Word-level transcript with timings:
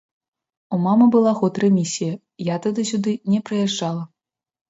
У 0.75 0.79
мамы 0.85 1.05
была 1.15 1.33
год 1.41 1.59
рэмісія, 1.65 2.15
я 2.53 2.57
тады 2.65 2.87
сюды 2.93 3.11
не 3.35 3.39
прыязджала. 3.51 4.03